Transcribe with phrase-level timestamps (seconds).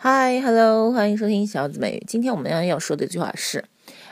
[0.00, 2.04] Hi，Hello，欢迎收听小紫美语。
[2.06, 3.64] 今天我们要要说的这句话是：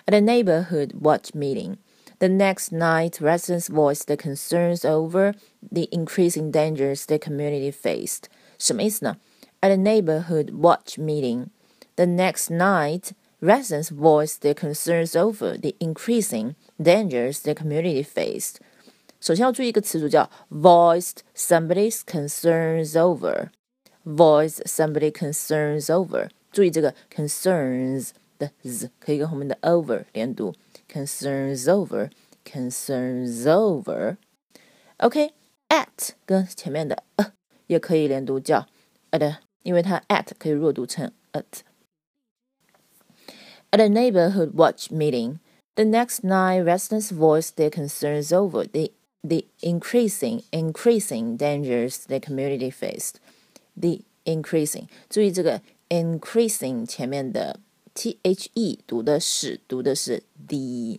[0.07, 1.77] At a neighborhood watch meeting,
[2.19, 5.35] the next night, residents voiced their concerns over
[5.71, 8.25] the increasing dangers their community faced。
[8.59, 9.19] 什么意思呢？
[9.61, 11.49] At a neighborhood watch meeting,
[11.95, 18.57] the next night, residents voiced their concerns over the increasing dangers their community faced。
[19.21, 23.51] 首先要注意一个词组叫 voiced somebody's concerns over。
[24.09, 26.29] voice somebody concerns over。
[26.53, 30.55] 注意这个 concerns 的 z 可以跟后面的 over 连读，
[30.91, 37.33] concerns over，concerns over。OK，at 跟前面的 a
[37.67, 38.67] 也可以连读叫
[39.11, 45.39] at，因为它 at 可以弱读成 at。At a neighborhood watch meeting,
[45.75, 48.93] the next night residents voiced their concerns over the
[49.27, 53.15] the increasing increasing dangers the community faced.
[53.81, 57.61] The increasing，注意这个 increasing 前面的
[57.95, 60.99] t h e 读的是读的是 the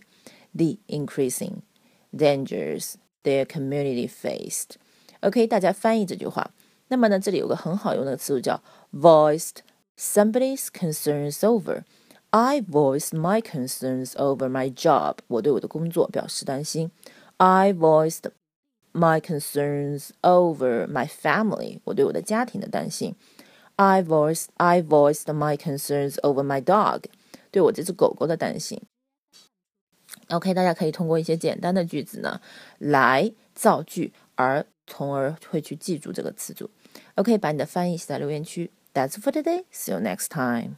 [0.54, 1.62] the increasing
[2.12, 6.52] dangers their community faced。OK，大家翻译这句话。
[6.88, 9.56] 那么呢，这里有个很好用的词组叫 voiced
[9.98, 15.16] somebody's concerns over。I voiced my concerns over my job。
[15.28, 16.90] 我对我的工作表示担心。
[17.38, 18.30] I voiced
[18.93, 23.15] my concerns over my family，我对我的家庭的担心。
[23.75, 27.03] I voiced I voiced my concerns over my dog，
[27.49, 28.81] 对我这只狗狗的担心。
[30.29, 32.41] OK，大家可以通过一些简单的句子呢
[32.77, 36.69] 来造句，而从而会去记住这个词组。
[37.15, 38.71] OK，把你的翻译写在留言区。
[38.93, 39.63] That's for today.
[39.71, 40.75] See you next time.